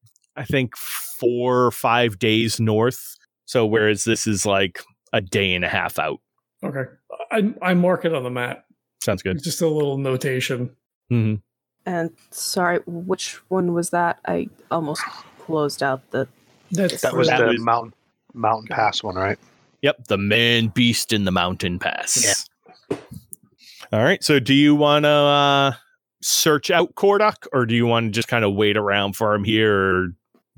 [0.41, 3.15] I think 4 or 5 days north.
[3.45, 4.79] So whereas this is like
[5.13, 6.19] a day and a half out
[6.63, 6.83] Okay.
[7.31, 8.65] I I mark it on the map.
[9.03, 9.41] Sounds good.
[9.43, 10.71] Just a little notation.
[11.09, 11.35] hmm
[11.85, 14.19] And sorry, which one was that?
[14.25, 15.01] I almost
[15.39, 16.27] closed out the.
[16.71, 17.93] That's That was That the was- mountain
[18.33, 19.37] mountain pass one, right?
[19.81, 22.45] Yep, the man beast in the mountain pass.
[22.91, 22.97] Yeah.
[23.91, 24.23] All right.
[24.23, 25.73] So, do you want to uh,
[26.21, 29.43] search out Corduck, or do you want to just kind of wait around for him
[29.43, 30.07] here, or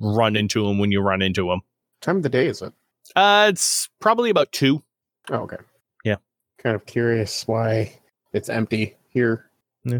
[0.03, 1.61] run into him when you run into him?
[2.01, 2.73] time of the day is it?
[3.15, 4.83] Uh, it's probably about two.
[5.31, 5.55] Oh, okay.
[6.03, 6.17] Yeah.
[6.57, 7.97] Kind of curious why
[8.33, 9.45] it's empty here.
[9.85, 9.99] Yeah.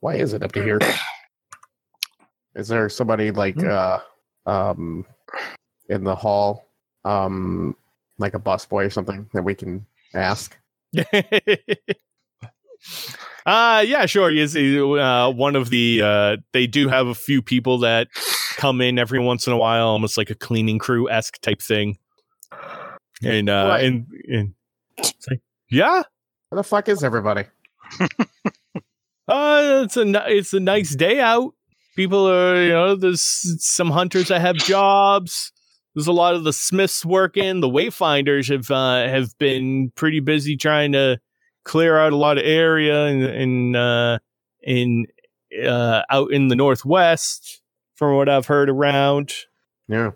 [0.00, 0.80] Why is it empty here?
[2.56, 3.68] Is there somebody like Hmm.
[3.70, 3.98] uh
[4.46, 5.04] um
[5.90, 6.66] in the hall
[7.04, 7.76] um
[8.18, 10.56] like a busboy or something that we can ask?
[13.46, 14.30] uh yeah, sure.
[14.30, 16.02] He is uh, one of the.
[16.02, 18.08] Uh, they do have a few people that
[18.56, 21.96] come in every once in a while, almost like a cleaning crew esque type thing.
[23.22, 23.84] And uh, Right.
[23.84, 24.54] and, and
[24.98, 26.02] it's like, yeah,
[26.50, 27.44] Where the fuck is everybody?
[29.28, 31.52] Uh, it's a it's a nice day out.
[31.96, 33.20] People are, you know, there's
[33.58, 35.50] some hunters that have jobs.
[35.94, 37.60] There's a lot of the smiths working.
[37.60, 41.18] The wayfinders have uh, have been pretty busy trying to
[41.66, 44.18] clear out a lot of area in in uh,
[44.62, 45.06] in
[45.66, 47.60] uh, out in the northwest.
[47.96, 49.32] From what I've heard around,
[49.88, 50.10] Yeah.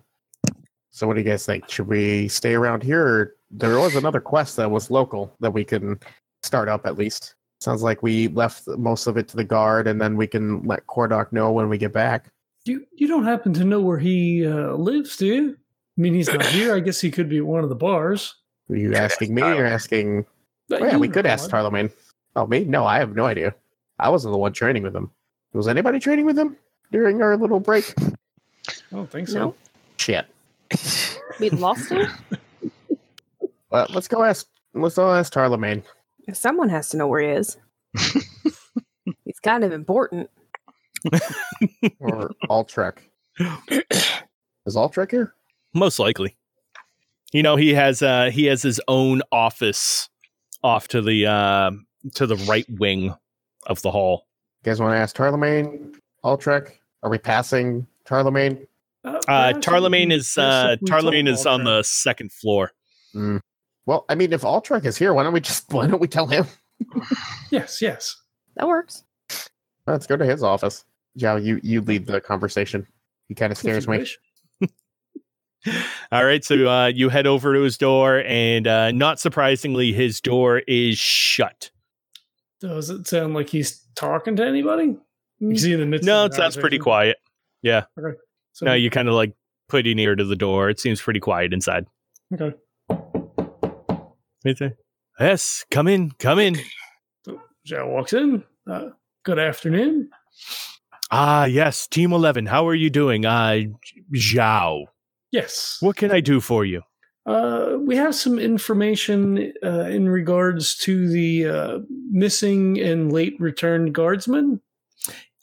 [0.91, 1.71] So what do you guys think?
[1.71, 5.65] Should we stay around here or there was another quest that was local that we
[5.65, 5.99] can
[6.43, 7.37] start up at least.
[7.61, 10.87] Sounds like we left most of it to the guard and then we can let
[10.89, 12.31] Corduck know when we get back.
[12.67, 15.57] You you don't happen to know where he uh, lives, do you?
[15.99, 16.75] I mean, he's not here.
[16.75, 18.35] I guess he could be at one of the bars.
[18.69, 19.73] Are you asking me or Tarlemagne.
[19.73, 20.40] asking But
[20.73, 21.91] Oh, yeah, we could ask Tarlemagne.
[22.37, 22.65] Oh me?
[22.65, 23.55] No, I have no idea.
[23.99, 25.11] I wasn't the one training with him.
[25.53, 26.57] Was anybody training with him
[26.93, 27.93] during our little break?
[27.99, 28.13] I
[28.93, 29.39] don't think so.
[29.39, 29.55] No,
[29.97, 30.27] Shit.
[31.41, 32.09] we lost him.
[33.71, 35.85] Well, let's go ask let's go ask Tarlemagne.
[36.33, 37.57] Someone has to know where he is.
[39.25, 40.29] He's kind of important.
[42.01, 42.99] or Altrek.
[44.67, 45.35] Is Altrek here?
[45.73, 46.37] most likely.
[47.33, 50.09] You know, he has uh he has his own office
[50.63, 51.71] off to the uh,
[52.15, 53.15] to the right wing
[53.67, 54.27] of the hall.
[54.65, 55.95] You guys want to ask Tarlemagne?
[56.25, 56.73] Altrek?
[57.03, 58.67] Are we passing Tarlemagne?
[59.05, 61.83] Uh, perhaps it would Tarlemagne be is best uh, if we told is on the
[61.83, 62.73] second floor.
[63.87, 66.27] Well, I mean, if Altrek is here, why don't we just why don't we tell
[66.27, 66.47] him?
[67.51, 68.17] Yes, yes.
[68.55, 69.03] That works.
[69.87, 70.85] Let's go to his office.
[71.17, 72.87] Joe, you you lead the conversation.
[73.29, 73.99] He kind of scares me.
[73.99, 74.19] wish.
[76.13, 80.21] All right, so uh, you head over to his door, and uh, not surprisingly, his
[80.21, 81.71] door is shut.
[82.61, 84.97] Does it sound like he's talking to anybody?
[85.41, 87.17] Is he in the midst No, it sounds pretty quiet.
[88.53, 89.35] So, No, you kind of like
[89.69, 90.69] pretty near to the door.
[90.69, 91.87] It seems pretty quiet inside.
[94.47, 94.73] okay.
[95.19, 96.57] Yes, come in, come in.
[97.25, 98.43] So Zhao walks in.
[98.67, 98.91] Uh,
[99.23, 100.11] good afternoon.
[101.11, 102.47] Ah, yes, Team Eleven.
[102.47, 103.27] How are you doing?
[103.27, 103.61] Uh,
[104.15, 104.85] Zhao.
[105.33, 105.79] Yes.
[105.81, 106.83] What can I do for you?
[107.27, 111.79] Uh, we have some information uh, in regards to the uh,
[112.11, 114.61] missing and late returned guardsman.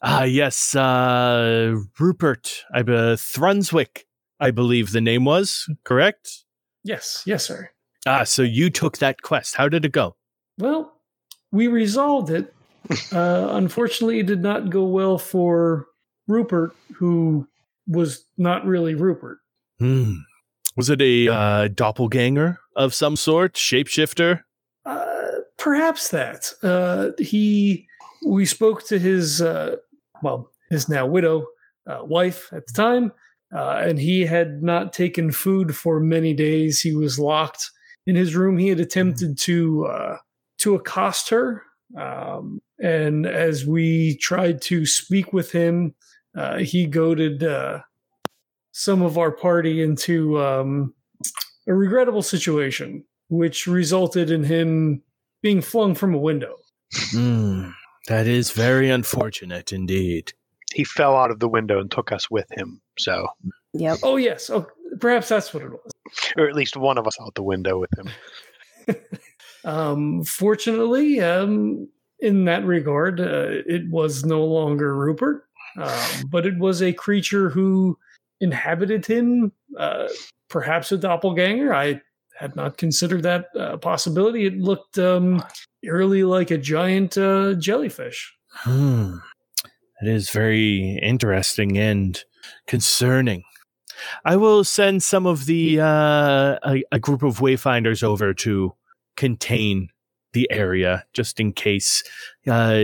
[0.02, 4.04] Ah, yes, uh, Rupert, I Thrunswick,
[4.40, 6.44] I believe the name was correct.
[6.84, 7.70] Yes, yes, sir.
[8.06, 9.56] Ah, so you took that quest.
[9.56, 10.16] How did it go?
[10.60, 10.94] Well,
[11.52, 12.54] we resolved it.
[13.12, 15.88] Uh, unfortunately, it did not go well for
[16.26, 17.46] Rupert, who
[17.86, 19.40] was not really Rupert.
[19.80, 20.14] Hmm.
[20.76, 24.42] Was it a uh, doppelganger of some sort, shapeshifter?
[24.86, 26.52] Uh, perhaps that.
[26.62, 27.88] Uh, he,
[28.26, 29.78] we spoke to his, uh,
[30.22, 31.48] well, his now widow,
[31.88, 33.12] uh, wife at the time,
[33.56, 36.82] uh, and he had not taken food for many days.
[36.82, 37.72] He was locked
[38.06, 38.58] in his room.
[38.58, 40.18] He had attempted to uh,
[40.60, 41.64] to accost her,
[41.98, 45.96] um, and as we tried to speak with him,
[46.36, 47.82] uh, he goaded uh,
[48.78, 50.94] some of our party into um,
[51.68, 55.02] a regrettable situation, which resulted in him
[55.42, 56.56] being flung from a window.
[56.94, 57.70] Hmm.
[58.08, 60.32] That is very unfortunate indeed.
[60.76, 62.80] He fell out of the window and took us with him.
[63.00, 63.28] So,
[63.74, 63.98] Yep.
[64.04, 64.68] Oh yes, oh,
[65.00, 65.92] perhaps that's what it was.
[66.38, 68.96] or at least one of us out the window with him.
[69.66, 75.44] Um, fortunately, um, in that regard, uh, it was no longer Rupert,
[75.78, 77.98] um, but it was a creature who
[78.40, 80.08] inhabited him, uh,
[80.50, 81.74] perhaps a doppelganger.
[81.74, 82.02] I
[82.38, 84.46] had not considered that uh, possibility.
[84.46, 85.44] It looked um,
[85.84, 88.34] eerily like a giant uh, jellyfish.
[88.50, 89.18] Hmm.
[90.02, 92.24] That is very interesting and
[92.68, 93.44] concerning.
[94.26, 98.76] I will send some of the uh, a, a group of wayfinders over to
[99.16, 99.90] contain
[100.34, 102.04] the area just in case.
[102.48, 102.84] Uh,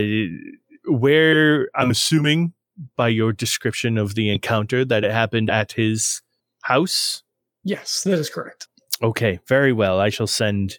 [0.86, 2.52] where I'm assuming
[2.96, 6.22] by your description of the encounter that it happened at his
[6.62, 7.22] house.
[7.62, 8.68] Yes, that is correct.
[9.02, 10.00] Okay, very well.
[10.00, 10.78] I shall send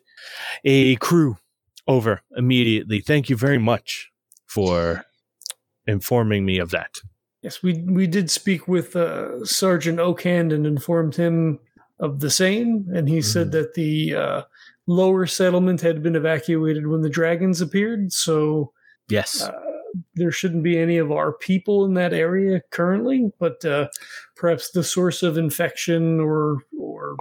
[0.64, 1.38] a crew
[1.88, 3.02] over immediately.
[3.02, 4.12] Thank you very much
[4.46, 5.06] for
[5.88, 6.98] informing me of that.
[7.42, 11.60] Yes, we we did speak with uh, Sergeant Oakhand and informed him
[12.00, 14.42] of the same, and he said that the uh,
[14.88, 18.12] lower settlement had been evacuated when the dragons appeared.
[18.12, 18.72] So
[19.08, 19.44] Yes.
[19.44, 19.52] uh,
[20.16, 23.88] there shouldn't be any of our people in that area currently, but uh,
[24.36, 27.18] perhaps the source of infection or or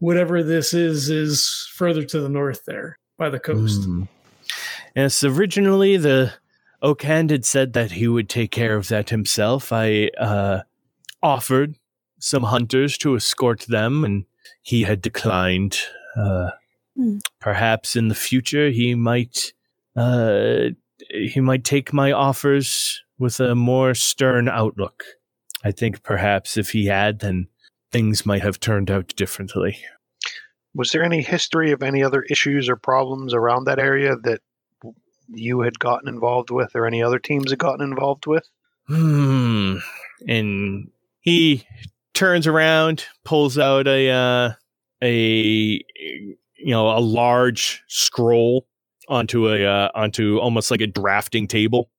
[0.00, 3.84] whatever this is is further to the north there by the coast.
[3.84, 4.04] Hmm.
[4.94, 6.34] Yes, originally the
[6.82, 9.72] Oakand had said that he would take care of that himself.
[9.72, 10.62] I uh,
[11.22, 11.76] offered
[12.20, 14.24] some hunters to escort them, and
[14.62, 15.78] he had declined.
[16.16, 16.50] Uh,
[16.98, 17.18] Hmm.
[17.38, 19.52] Perhaps in the future he might
[19.96, 20.70] uh,
[21.08, 25.04] he might take my offers with a more stern outlook.
[25.64, 27.48] I think perhaps if he had, then
[27.90, 29.78] things might have turned out differently.
[30.74, 34.40] Was there any history of any other issues or problems around that area that
[35.28, 38.48] you had gotten involved with, or any other teams had gotten involved with?
[38.86, 39.78] Hmm.
[40.26, 40.90] And
[41.20, 41.66] he
[42.14, 44.50] turns around, pulls out a uh,
[45.02, 48.67] a you know a large scroll
[49.08, 51.90] onto a uh, onto almost like a drafting table,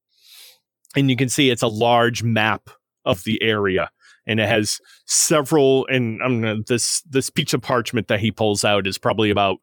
[0.96, 2.70] and you can see it's a large map
[3.06, 3.90] of the area,
[4.28, 5.88] and it has several.
[5.88, 9.58] And I'm gonna this this piece of parchment that he pulls out is probably about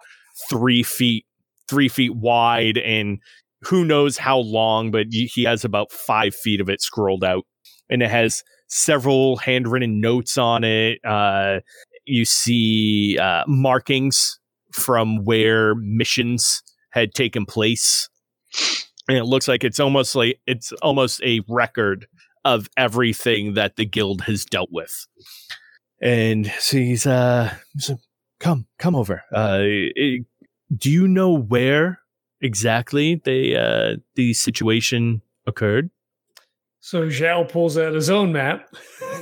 [0.49, 1.25] three feet
[1.69, 3.19] three feet wide and
[3.63, 7.45] who knows how long, but he has about five feet of it scrolled out,
[7.89, 10.99] and it has several handwritten notes on it.
[11.05, 11.61] Uh,
[12.05, 14.39] you see uh, markings
[14.73, 16.63] from where missions
[16.97, 18.09] had taken place,
[19.09, 22.07] and it looks like it's almost like it's almost a record
[22.45, 25.07] of everything that the guild has dealt with.
[26.01, 27.99] And so he's uh, so
[28.41, 29.23] come come over.
[29.33, 29.63] Uh,
[29.97, 30.19] eh,
[30.77, 32.01] do you know where
[32.41, 35.91] exactly the uh, the situation occurred?
[36.81, 38.69] So Zhao pulls out his own map,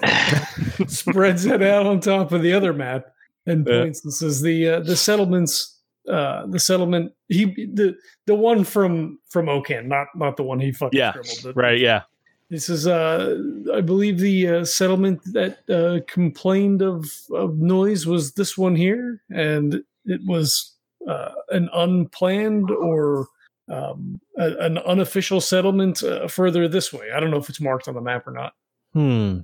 [0.86, 3.06] spreads it out on top of the other map,
[3.46, 3.80] and Yeah.
[3.82, 5.73] points and says the uh, the settlements.
[6.08, 10.70] Uh, the settlement he the the one from from Okan, not not the one he
[10.70, 11.56] fucking Yeah, scribbled.
[11.56, 11.78] Right?
[11.78, 12.02] Yeah.
[12.50, 13.36] This is, uh,
[13.74, 19.22] I believe, the uh, settlement that uh, complained of, of noise was this one here,
[19.30, 20.74] and it was
[21.08, 23.28] uh, an unplanned or
[23.72, 27.10] um, a, an unofficial settlement uh, further this way.
[27.12, 28.52] I don't know if it's marked on the map or not.
[28.92, 29.38] Hmm.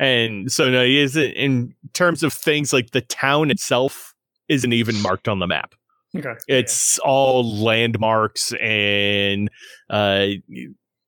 [0.00, 4.14] And so no, is it in terms of things like the town itself
[4.50, 5.74] isn't even marked on the map.
[6.16, 9.48] Okay, It's all landmarks and
[9.88, 10.26] uh,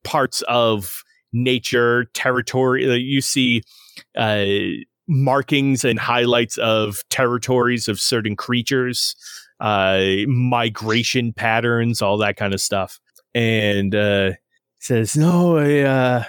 [0.03, 2.89] parts of nature, territory.
[2.89, 3.63] uh, You see
[4.15, 4.45] uh,
[5.07, 9.15] markings and highlights of territories of certain creatures,
[9.59, 12.99] uh, migration patterns, all that kind of stuff.
[13.35, 14.31] And uh,
[14.79, 16.23] says, "No, I, uh,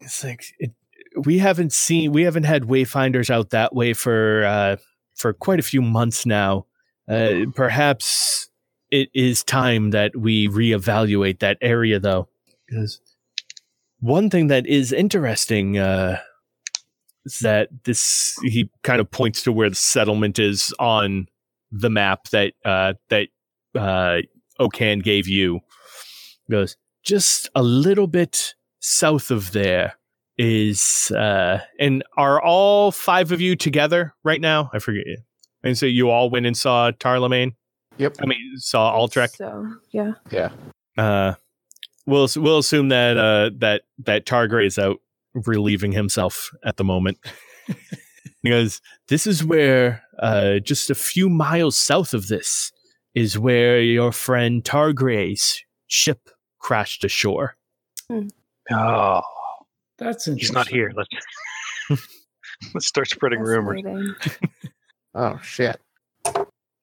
[0.00, 0.72] it's like it,
[1.24, 4.76] we haven't seen, we haven't had wayfinders out that way for uh,
[5.14, 6.66] for quite a few months now."
[7.08, 8.48] Uh, perhaps
[8.90, 12.28] it is time that we reevaluate that area, though,
[12.66, 13.00] because
[14.00, 16.18] one thing that is interesting uh,
[17.24, 21.26] is that this he kind of points to where the settlement is on
[21.70, 23.28] the map that uh, that
[23.74, 24.18] uh,
[24.60, 25.60] Okan gave you.
[26.46, 29.94] He goes just a little bit south of there
[30.38, 34.70] is uh and are all five of you together right now?
[34.72, 35.06] I forget
[35.62, 37.54] and so you all went and saw Tarlemagne?
[37.98, 38.16] Yep.
[38.22, 39.36] I mean, saw Altrek.
[39.36, 40.12] So yeah.
[40.30, 40.50] Yeah.
[40.98, 41.34] Uh,
[42.06, 44.98] we'll we'll assume that uh that that Targray is out
[45.34, 47.18] relieving himself at the moment
[48.42, 52.72] because this is where uh just a few miles south of this
[53.14, 57.56] is where your friend Targray's ship crashed ashore.
[58.70, 59.22] Oh,
[59.98, 60.92] That's he's not here.
[60.94, 61.08] Let's
[62.74, 63.82] let's start spreading rumors.
[65.16, 65.38] Fascinating.
[65.38, 65.80] Oh shit.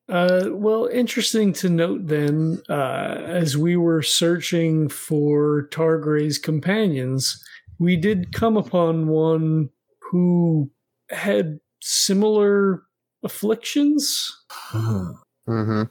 [0.10, 7.42] Uh, well, interesting to note then, uh, as we were searching for Targray's companions,
[7.80, 9.70] we did come upon one
[10.12, 10.70] who
[11.10, 12.84] had similar
[13.24, 14.32] afflictions.
[14.72, 15.84] Mm-hmm.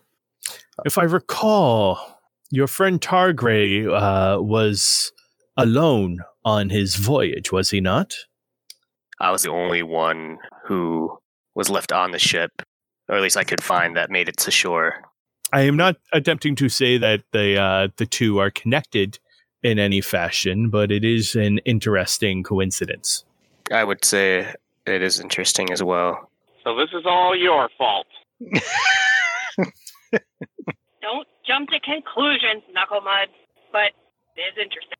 [0.84, 1.98] If I recall,
[2.50, 5.12] your friend Targray uh, was
[5.56, 8.14] alone on his voyage, was he not?
[9.20, 11.18] I was the only one who
[11.54, 12.62] was left on the ship,
[13.08, 15.02] or at least I could find that made it to shore.
[15.52, 19.18] I am not attempting to say that the uh, the two are connected
[19.62, 23.24] in any fashion, but it is an interesting coincidence.
[23.70, 24.54] I would say
[24.86, 26.30] it is interesting as well.
[26.64, 28.06] So this is all your fault.
[31.02, 33.28] Don't jump to conclusions, Knuckle Mud,
[33.72, 33.92] but
[34.36, 34.96] it is interesting.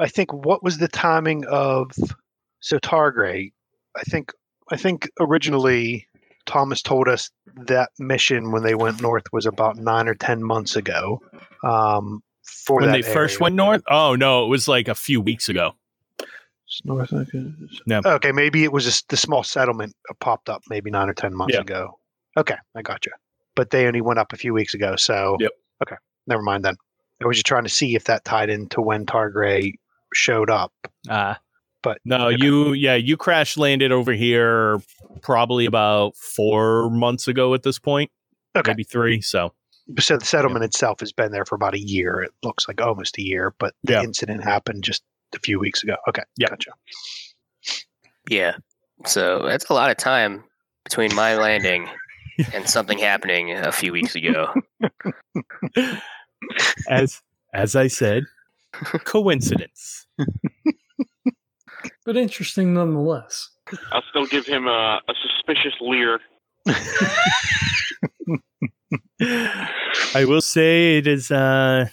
[0.00, 1.90] I think what was the timing of
[2.60, 3.52] so Targray?
[3.96, 4.32] I think
[4.70, 6.06] I think originally
[6.46, 7.30] Thomas told us
[7.66, 11.20] that mission when they went north was about nine or ten months ago.
[11.64, 13.82] Um, for when they first went north?
[13.88, 15.72] Oh no, it was like a few weeks ago.
[16.84, 17.12] North.
[17.12, 17.44] Okay.
[17.86, 18.00] No.
[18.06, 21.54] Okay, maybe it was just the small settlement popped up maybe nine or ten months
[21.54, 21.62] Yeah.
[21.62, 21.98] ago.
[22.36, 23.12] Okay, I got you.
[23.56, 25.50] But they only went up a few weeks ago, so Yep.
[25.82, 25.96] okay,
[26.26, 26.76] never mind then.
[27.22, 29.74] I was just trying to see if that tied into when Targray
[30.14, 30.72] showed up.
[31.08, 31.34] Uh
[31.82, 34.80] But no, you yeah, you crash landed over here
[35.22, 38.10] probably about four months ago at this point.
[38.56, 38.70] Okay.
[38.70, 39.20] Maybe three.
[39.20, 39.52] So
[39.98, 42.20] So the settlement itself has been there for about a year.
[42.20, 44.02] It looks like almost a year, but the Yeah.
[44.04, 45.02] incident happened just
[45.34, 45.96] a few weeks ago.
[46.08, 46.48] Okay, Yeah.
[46.48, 46.70] gotcha.
[48.28, 48.56] Yeah.
[49.06, 50.44] So that's a lot of time
[50.84, 51.88] between my landing
[52.54, 54.52] and something happening a few weeks ago.
[56.88, 57.20] as
[57.52, 58.24] as I said,
[58.72, 60.06] coincidence.
[62.04, 63.50] But interesting nonetheless.
[63.92, 66.18] I'll still give him a, a suspicious leer.
[70.14, 71.86] I will say it is, uh,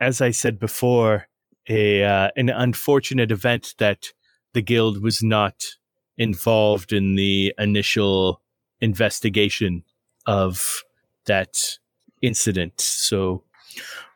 [0.00, 1.28] as I said before,
[1.68, 4.08] a uh, an unfortunate event that
[4.54, 5.64] the guild was not
[6.16, 8.40] involved in the initial
[8.80, 9.84] investigation
[10.26, 10.82] of
[11.26, 11.78] that
[12.22, 12.80] incident.
[12.80, 13.44] So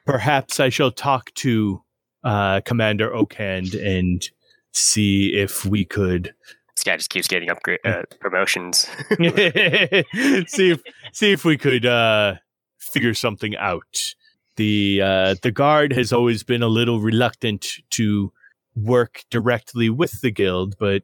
[0.05, 1.83] perhaps I shall talk to
[2.25, 4.29] uh, Commander Okand and
[4.73, 6.35] see if we could
[6.77, 8.89] This guy just keeps getting upgrade uh, promotions.
[9.19, 12.35] see if see if we could uh
[12.79, 14.15] figure something out.
[14.57, 18.33] The uh the guard has always been a little reluctant to
[18.75, 21.03] work directly with the guild, but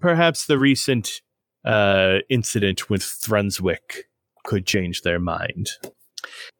[0.00, 1.22] perhaps the recent
[1.64, 4.04] uh incident with Thrunswick
[4.44, 5.70] could change their mind.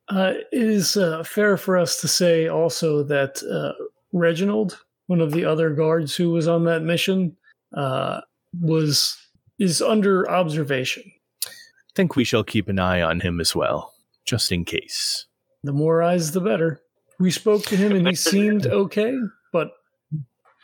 [0.09, 3.73] Uh, it is uh, fair for us to say also that uh,
[4.15, 7.37] Reginald, one of the other guards who was on that mission,
[7.77, 8.21] uh,
[8.61, 9.19] was
[9.59, 11.03] is under observation.
[11.47, 11.51] I
[11.95, 13.93] think we shall keep an eye on him as well,
[14.25, 15.27] just in case.
[15.63, 16.81] The more eyes, the better.
[17.19, 19.17] We spoke to him and he seemed okay,
[19.53, 19.73] but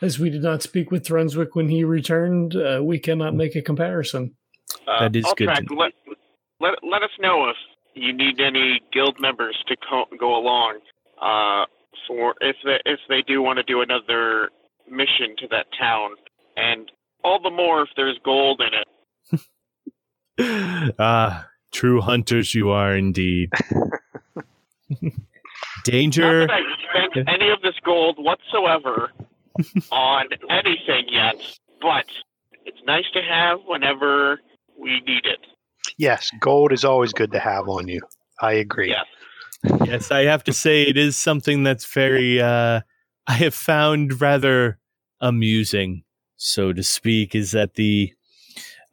[0.01, 3.61] as we did not speak with Thrunswick when he returned, uh, we cannot make a
[3.61, 4.33] comparison.
[4.87, 5.91] Uh, That is good Ultrac, to Let,
[6.59, 7.57] let, let us know if
[7.93, 10.79] you need any guild members to co- go along.
[11.21, 11.65] Uh,
[12.11, 14.49] for if they if they do want to do another
[14.89, 16.11] mission to that town,
[16.57, 16.91] and
[17.23, 19.39] all the more if there's gold in
[20.41, 20.95] it.
[20.99, 23.49] ah, true hunters you are indeed.
[25.85, 26.41] Danger.
[26.41, 29.11] Not that I spent any of this gold whatsoever
[29.91, 31.35] on anything yet,
[31.81, 32.05] but
[32.65, 34.41] it's nice to have whenever
[34.77, 35.39] we need it.
[35.97, 38.01] Yes, gold is always good to have on you.
[38.41, 38.89] I agree.
[38.89, 39.05] Yes.
[39.85, 42.81] Yes, I have to say it is something that's very uh
[43.27, 44.79] I have found rather
[45.19, 46.03] amusing,
[46.35, 48.13] so to speak, is that the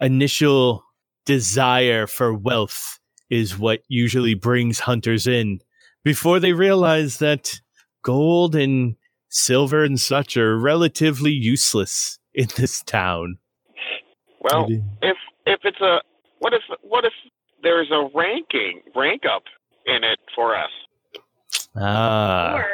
[0.00, 0.84] initial
[1.24, 2.98] desire for wealth
[3.30, 5.60] is what usually brings hunters in
[6.04, 7.60] before they realize that
[8.02, 8.96] gold and
[9.28, 13.38] silver and such are relatively useless in this town.
[14.40, 14.66] Well,
[15.02, 15.16] if
[15.46, 16.00] if it's a
[16.38, 17.12] what if what if
[17.62, 19.42] there's a ranking rank up
[19.88, 20.70] in it for us?
[21.76, 22.54] Ah.
[22.54, 22.66] or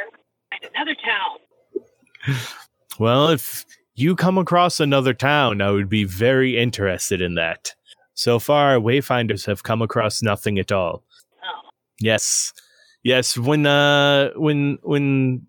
[0.51, 2.37] find another town.
[2.99, 3.65] Well, if
[3.97, 7.75] you come across another town, I would be very interested in that.
[8.15, 11.03] So far, Wayfinders have come across nothing at all.
[11.43, 11.69] Oh.
[12.01, 12.53] Yes,
[13.03, 13.37] yes.
[13.37, 15.45] When uh, when when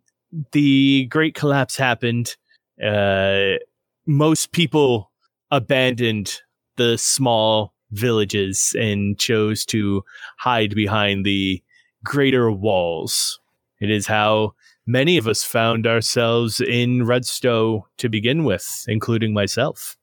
[0.53, 2.35] the Great Collapse happened,
[2.83, 3.59] uh,
[4.07, 5.11] most people
[5.51, 6.41] abandoned
[6.77, 10.03] the small villages and chose to
[10.37, 11.61] hide behind the
[12.03, 13.39] greater walls.
[13.79, 14.53] It is how
[14.85, 19.97] many of us found ourselves in Redstow to begin with, including myself.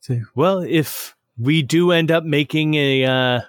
[0.00, 3.40] So, well, if we do end up making a uh,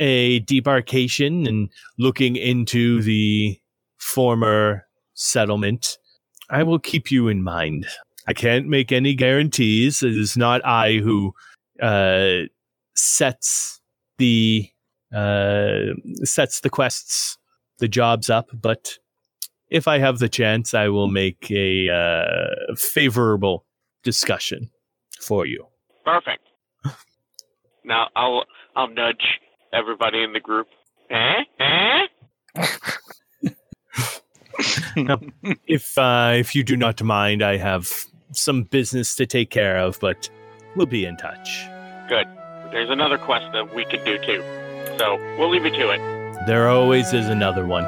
[0.00, 3.58] a debarkation and looking into the
[3.98, 5.98] former settlement,
[6.50, 7.86] I will keep you in mind.
[8.26, 10.02] I can't make any guarantees.
[10.02, 11.34] It is not I who
[11.80, 12.42] uh,
[12.98, 13.80] sets
[14.18, 14.68] the
[15.14, 15.94] uh,
[16.24, 17.38] sets the quests,
[17.78, 18.98] the jobs up, but
[19.70, 23.64] if I have the chance, I will make a uh, favorable
[24.02, 24.70] discussion
[25.20, 25.66] for you.
[26.04, 26.42] Perfect.
[27.84, 28.44] Now I'll
[28.76, 29.40] I'll nudge
[29.72, 30.66] everybody in the group.
[31.08, 31.44] Eh?
[31.58, 32.06] Eh?
[35.66, 37.90] if uh, if you do not mind, I have
[38.32, 40.28] some business to take care of, but
[40.76, 41.66] we'll be in touch.
[42.10, 42.26] Good.
[42.70, 44.42] There's another quest that we could do too.
[44.98, 46.46] So we'll leave you to it.
[46.46, 47.84] There always is another one.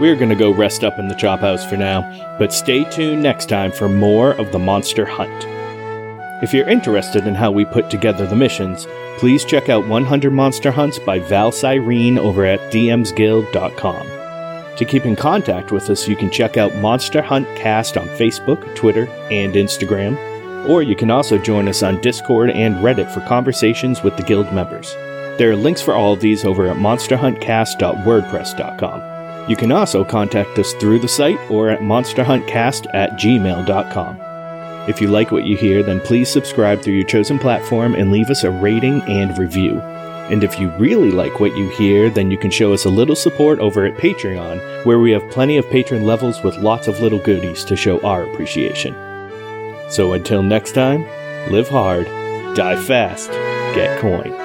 [0.00, 3.22] We're going to go rest up in the chop house for now, but stay tuned
[3.22, 5.46] next time for more of the monster hunt.
[6.42, 8.86] If you're interested in how we put together the missions,
[9.18, 14.06] please check out 100 Monster Hunts by Val Cyrene over at dmsguild.com.
[14.76, 18.74] To keep in contact with us, you can check out Monster Hunt Cast on Facebook,
[18.74, 20.16] Twitter, and Instagram,
[20.68, 24.50] or you can also join us on Discord and Reddit for conversations with the guild
[24.52, 24.94] members.
[25.38, 29.50] There are links for all of these over at monsterhuntcast.wordpress.com.
[29.50, 34.20] You can also contact us through the site or at monsterhuntcast at gmail.com.
[34.88, 38.30] If you like what you hear, then please subscribe through your chosen platform and leave
[38.30, 39.80] us a rating and review.
[40.30, 43.16] And if you really like what you hear, then you can show us a little
[43.16, 47.18] support over at Patreon, where we have plenty of patron levels with lots of little
[47.18, 48.94] goodies to show our appreciation.
[49.88, 51.06] So until next time,
[51.50, 52.06] live hard,
[52.56, 53.30] die fast,
[53.74, 54.43] get coin.